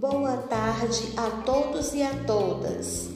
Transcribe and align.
Boa 0.00 0.38
tarde 0.48 1.12
a 1.16 1.30
todos 1.44 1.94
e 1.94 2.02
a 2.02 2.12
todas. 2.26 3.08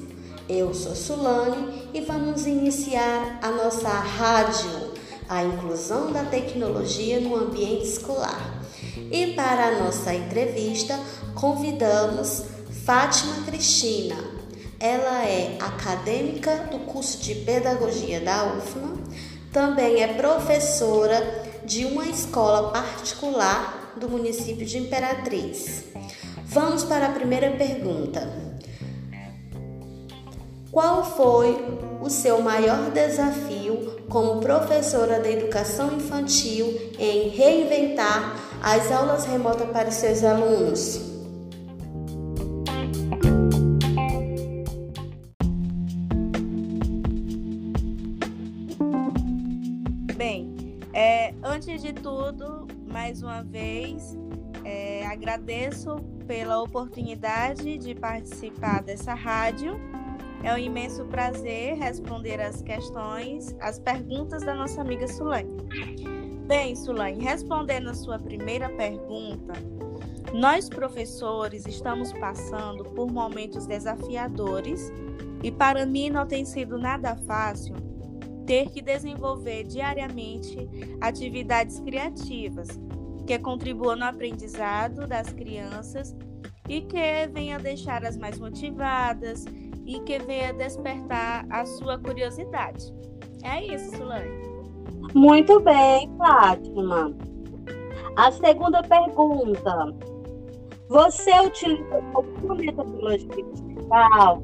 Eu 0.48 0.72
sou 0.72 0.94
Sulane 0.94 1.90
e 1.92 2.02
vamos 2.02 2.46
iniciar 2.46 3.40
a 3.42 3.50
nossa 3.50 3.88
rádio, 3.88 4.92
a 5.28 5.42
inclusão 5.42 6.12
da 6.12 6.22
tecnologia 6.24 7.18
no 7.18 7.34
ambiente 7.34 7.88
escolar. 7.88 8.62
E 9.10 9.34
para 9.34 9.66
a 9.66 9.80
nossa 9.80 10.14
entrevista, 10.14 10.96
convidamos 11.34 12.44
Fátima 12.84 13.42
Cristina. 13.44 14.16
Ela 14.78 15.24
é 15.24 15.58
acadêmica 15.60 16.68
do 16.70 16.78
curso 16.80 17.18
de 17.18 17.34
Pedagogia 17.36 18.20
da 18.20 18.54
UFMA, 18.54 19.02
também 19.54 20.02
é 20.02 20.08
professora 20.08 21.44
de 21.64 21.84
uma 21.84 22.04
escola 22.08 22.72
particular 22.72 23.92
do 23.96 24.10
município 24.10 24.66
de 24.66 24.78
Imperatriz. 24.78 25.84
Vamos 26.46 26.82
para 26.82 27.06
a 27.06 27.12
primeira 27.12 27.52
pergunta. 27.52 28.28
Qual 30.72 31.04
foi 31.04 31.56
o 32.02 32.10
seu 32.10 32.42
maior 32.42 32.90
desafio 32.90 34.02
como 34.08 34.40
professora 34.40 35.20
da 35.20 35.30
educação 35.30 35.96
infantil 35.96 36.90
em 36.98 37.28
reinventar 37.28 38.36
as 38.60 38.90
aulas 38.90 39.24
remotas 39.24 39.70
para 39.70 39.92
seus 39.92 40.24
alunos? 40.24 41.13
Bem, 50.16 50.78
é, 50.92 51.34
antes 51.42 51.82
de 51.82 51.92
tudo, 51.92 52.68
mais 52.86 53.20
uma 53.20 53.42
vez, 53.42 54.16
é, 54.64 55.04
agradeço 55.06 55.96
pela 56.24 56.62
oportunidade 56.62 57.76
de 57.78 57.96
participar 57.96 58.80
dessa 58.80 59.12
rádio. 59.12 59.74
É 60.44 60.54
um 60.54 60.58
imenso 60.58 61.04
prazer 61.06 61.74
responder 61.78 62.40
as 62.40 62.62
questões, 62.62 63.56
as 63.60 63.80
perguntas 63.80 64.44
da 64.44 64.54
nossa 64.54 64.82
amiga 64.82 65.08
Sulane. 65.08 65.56
Bem, 66.46 66.76
Sulane, 66.76 67.20
respondendo 67.20 67.90
a 67.90 67.94
sua 67.94 68.16
primeira 68.16 68.68
pergunta, 68.68 69.54
nós 70.32 70.68
professores 70.68 71.66
estamos 71.66 72.12
passando 72.12 72.84
por 72.84 73.10
momentos 73.10 73.66
desafiadores 73.66 74.92
e 75.42 75.50
para 75.50 75.84
mim 75.84 76.08
não 76.08 76.24
tem 76.24 76.44
sido 76.44 76.78
nada 76.78 77.16
fácil 77.26 77.93
ter 78.46 78.70
que 78.70 78.82
desenvolver 78.82 79.64
diariamente 79.64 80.68
atividades 81.00 81.80
criativas 81.80 82.68
que 83.26 83.38
contribuam 83.38 83.96
no 83.96 84.04
aprendizado 84.04 85.06
das 85.06 85.32
crianças 85.32 86.14
e 86.68 86.82
que 86.82 87.26
venha 87.32 87.58
deixar 87.58 88.04
as 88.04 88.16
mais 88.16 88.38
motivadas 88.38 89.44
e 89.86 90.00
que 90.00 90.18
venha 90.18 90.52
despertar 90.52 91.46
a 91.50 91.64
sua 91.66 91.98
curiosidade. 91.98 92.92
É 93.42 93.62
isso, 93.62 93.96
Sulane. 93.96 94.30
Muito 95.14 95.60
bem, 95.60 96.10
Fátima. 96.16 97.14
A 98.16 98.32
segunda 98.32 98.82
pergunta. 98.82 99.94
Você 100.88 101.32
utilizou 101.40 102.02
alguma 102.14 102.54
metodologia 102.54 103.28
digital? 103.28 104.42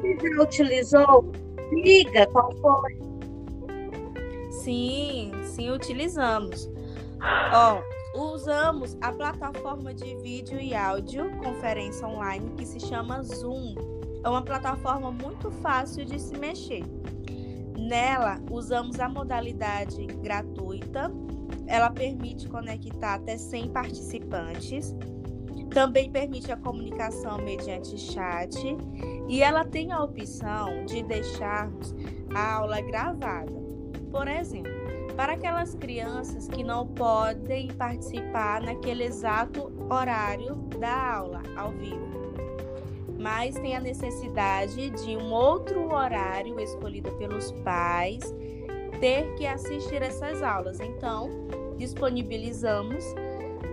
Você 0.00 0.34
já 0.34 0.42
utilizou? 0.42 1.32
Diga 1.70 2.26
qual 2.28 2.50
foi. 2.56 3.13
Sim, 4.62 5.32
sim, 5.44 5.70
utilizamos. 5.70 6.70
Ó, 7.52 7.82
usamos 8.18 8.96
a 9.00 9.12
plataforma 9.12 9.92
de 9.92 10.16
vídeo 10.16 10.60
e 10.60 10.74
áudio 10.74 11.30
conferência 11.38 12.06
online 12.06 12.50
que 12.56 12.64
se 12.64 12.80
chama 12.80 13.22
Zoom. 13.22 13.74
É 14.22 14.28
uma 14.28 14.42
plataforma 14.42 15.10
muito 15.10 15.50
fácil 15.50 16.04
de 16.04 16.18
se 16.18 16.38
mexer. 16.38 16.84
Nela, 17.76 18.40
usamos 18.50 19.00
a 19.00 19.08
modalidade 19.08 20.06
gratuita. 20.06 21.10
Ela 21.66 21.90
permite 21.90 22.48
conectar 22.48 23.14
até 23.14 23.36
100 23.36 23.68
participantes. 23.68 24.94
Também 25.70 26.10
permite 26.10 26.52
a 26.52 26.56
comunicação 26.56 27.38
mediante 27.38 27.98
chat. 27.98 28.56
E 29.28 29.42
ela 29.42 29.64
tem 29.64 29.92
a 29.92 30.02
opção 30.02 30.86
de 30.86 31.02
deixarmos 31.02 31.94
a 32.34 32.54
aula 32.54 32.80
gravada. 32.80 33.73
Por 34.14 34.28
exemplo, 34.28 34.70
para 35.16 35.32
aquelas 35.32 35.74
crianças 35.74 36.46
que 36.46 36.62
não 36.62 36.86
podem 36.86 37.68
participar 37.72 38.62
naquele 38.62 39.02
exato 39.02 39.72
horário 39.90 40.54
da 40.78 41.16
aula 41.16 41.42
ao 41.56 41.72
vivo 41.72 42.14
mas 43.24 43.54
tem 43.54 43.74
a 43.74 43.80
necessidade 43.80 44.90
de 44.90 45.16
um 45.16 45.32
outro 45.32 45.90
horário 45.94 46.60
escolhido 46.60 47.10
pelos 47.12 47.52
pais 47.62 48.34
ter 49.00 49.34
que 49.36 49.46
assistir 49.46 50.02
essas 50.02 50.42
aulas. 50.42 50.78
Então, 50.78 51.30
disponibilizamos 51.78 53.02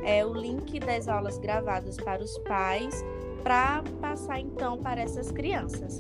é, 0.06 0.26
o 0.26 0.34
link 0.34 0.80
das 0.80 1.10
aulas 1.10 1.38
gravadas 1.38 1.98
para 1.98 2.24
os 2.24 2.38
pais 2.40 3.04
para 3.44 3.84
passar 4.00 4.40
então 4.40 4.78
para 4.78 5.02
essas 5.02 5.32
crianças. 5.32 6.00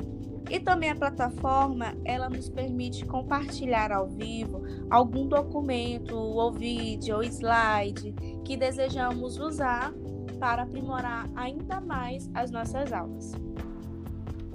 E 0.50 0.60
também 0.60 0.90
a 0.90 0.96
plataforma, 0.96 1.94
ela 2.04 2.30
nos 2.30 2.50
permite 2.50 3.06
compartilhar 3.06 3.92
ao 3.92 4.08
vivo 4.08 4.64
algum 4.90 5.28
documento, 5.28 6.16
ou 6.16 6.52
vídeo, 6.52 7.16
ou 7.16 7.24
slide 7.24 8.14
que 8.44 8.58
desejamos 8.58 9.38
usar 9.38 9.94
para 10.40 10.64
aprimorar 10.64 11.30
ainda 11.36 11.80
mais 11.80 12.30
as 12.34 12.52
nossas 12.52 12.92
aulas. 12.92 13.34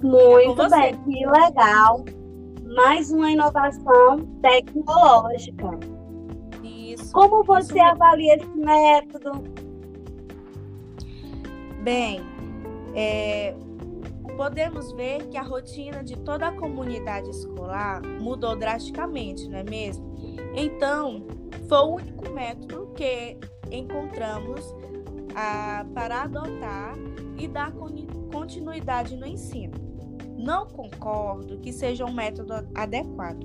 Muito 0.03 0.61
é 0.61 0.69
bem, 0.69 1.03
que 1.03 1.25
legal. 1.25 2.05
Mais 2.75 3.09
uma 3.11 3.31
inovação 3.31 4.19
tecnológica. 4.41 5.79
Isso. 6.63 7.11
Como 7.11 7.43
você 7.43 7.79
isso 7.79 7.81
avalia 7.81 8.35
esse 8.35 8.57
método? 8.57 9.43
Bem, 11.81 12.21
é, 12.93 13.55
podemos 14.37 14.91
ver 14.93 15.27
que 15.27 15.35
a 15.35 15.41
rotina 15.41 16.03
de 16.03 16.15
toda 16.15 16.47
a 16.47 16.51
comunidade 16.55 17.29
escolar 17.29 18.01
mudou 18.21 18.55
drasticamente, 18.55 19.49
não 19.49 19.57
é 19.57 19.63
mesmo? 19.63 20.15
Então, 20.55 21.25
foi 21.67 21.79
o 21.79 21.95
único 21.95 22.29
método 22.29 22.93
que 22.95 23.37
encontramos 23.71 24.61
ah, 25.35 25.85
para 25.93 26.21
adotar 26.21 26.95
e 27.37 27.47
dar 27.47 27.73
continuidade 28.31 29.17
no 29.17 29.25
ensino. 29.25 29.73
Não 30.37 30.67
concordo 30.67 31.57
que 31.57 31.73
seja 31.73 32.05
um 32.05 32.13
método 32.13 32.53
adequado, 32.75 33.43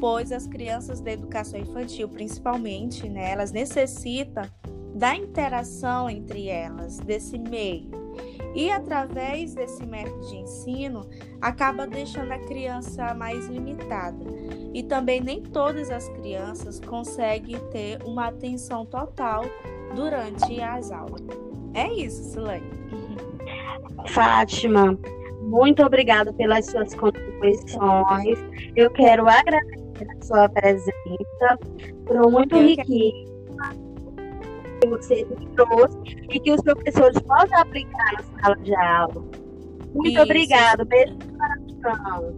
pois 0.00 0.30
as 0.30 0.46
crianças 0.46 1.00
da 1.00 1.12
educação 1.12 1.58
infantil, 1.58 2.08
principalmente, 2.08 3.08
né, 3.08 3.32
elas 3.32 3.50
necessitam 3.50 4.44
da 4.94 5.16
interação 5.16 6.08
entre 6.08 6.48
elas, 6.48 6.98
desse 6.98 7.36
meio. 7.38 8.07
E 8.54 8.70
através 8.70 9.54
desse 9.54 9.84
método 9.86 10.26
de 10.26 10.36
ensino, 10.36 11.08
acaba 11.40 11.86
deixando 11.86 12.32
a 12.32 12.38
criança 12.38 13.14
mais 13.14 13.46
limitada. 13.46 14.24
E 14.74 14.82
também 14.82 15.20
nem 15.20 15.42
todas 15.42 15.90
as 15.90 16.08
crianças 16.10 16.80
conseguem 16.80 17.58
ter 17.70 18.02
uma 18.04 18.28
atenção 18.28 18.84
total 18.84 19.44
durante 19.94 20.60
as 20.60 20.90
aulas. 20.90 21.22
É 21.74 21.92
isso, 21.92 22.32
Sulane. 22.32 22.70
Fátima, 24.08 24.98
muito 25.42 25.82
obrigada 25.82 26.32
pelas 26.32 26.66
suas 26.66 26.94
contribuições. 26.94 28.38
Eu 28.74 28.90
quero 28.90 29.28
agradecer 29.28 30.06
a 30.10 30.24
sua 30.24 30.48
presença. 30.48 31.58
Foram 32.06 32.30
muito 32.30 32.56
riquíssimas 32.56 33.37
que 34.80 34.88
você 34.88 35.26
trouxe 35.56 35.98
e 36.30 36.40
que 36.40 36.52
os 36.52 36.60
professores 36.62 37.18
possam 37.20 37.58
aplicar 37.58 38.12
na 38.12 38.40
sala 38.40 38.56
de 38.56 38.74
aula. 38.74 39.24
Muito 39.94 40.10
Isso. 40.10 40.22
obrigada. 40.22 40.84
Beijo 40.84 41.14
no 41.14 41.78
coração. 41.82 42.34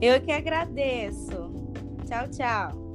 Eu 0.00 0.20
que 0.20 0.32
agradeço. 0.32 1.50
Tchau, 2.06 2.28
tchau. 2.30 2.87